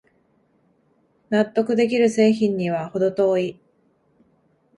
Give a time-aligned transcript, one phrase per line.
[1.29, 3.59] 納得できる製品にはほど遠い